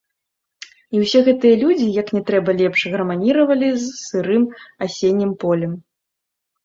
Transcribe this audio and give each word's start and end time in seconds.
І 0.95 1.01
ўсе 1.03 1.19
гэтыя 1.27 1.59
людзі 1.63 1.87
як 1.99 2.07
не 2.17 2.21
трэба 2.31 2.55
лепш 2.63 2.87
гарманіравалі 2.95 3.69
з 3.85 3.93
сырым 4.07 4.49
асеннім 4.87 5.31
полем. 5.45 5.81